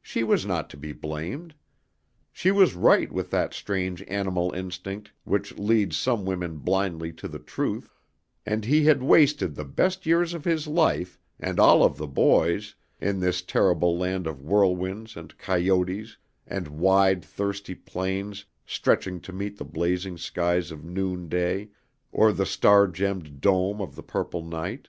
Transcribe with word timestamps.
She 0.00 0.22
was 0.22 0.46
not 0.46 0.70
to 0.70 0.76
be 0.76 0.92
blamed. 0.92 1.52
She 2.30 2.52
was 2.52 2.74
right 2.76 3.10
with 3.10 3.32
that 3.32 3.52
strange 3.52 4.02
animal 4.02 4.52
instinct 4.52 5.10
which 5.24 5.58
leads 5.58 5.96
some 5.96 6.24
women 6.24 6.58
blindly 6.58 7.12
to 7.14 7.26
the 7.26 7.40
truth, 7.40 7.92
and 8.46 8.64
he 8.66 8.84
had 8.84 9.02
wasted 9.02 9.56
the 9.56 9.64
best 9.64 10.06
years 10.06 10.32
of 10.32 10.44
his 10.44 10.68
life 10.68 11.18
and 11.40 11.58
all 11.58 11.82
of 11.82 11.96
the 11.98 12.06
boy's 12.06 12.76
in 13.00 13.18
this 13.18 13.42
terrible 13.42 13.98
land 13.98 14.28
of 14.28 14.42
whirlwinds 14.44 15.16
and 15.16 15.36
coyotes 15.38 16.16
and 16.46 16.68
wide, 16.68 17.24
thirsty 17.24 17.74
plains 17.74 18.44
stretching 18.64 19.18
to 19.22 19.32
meet 19.32 19.56
the 19.58 19.64
blazing 19.64 20.16
skies 20.16 20.70
of 20.70 20.84
noonday 20.84 21.68
or 22.12 22.32
the 22.32 22.46
star 22.46 22.86
gemmed 22.86 23.40
dome 23.40 23.80
of 23.80 23.96
the 23.96 24.04
purple 24.04 24.44
night. 24.44 24.86